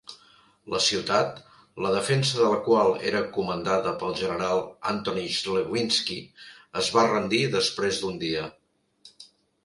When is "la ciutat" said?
0.73-1.35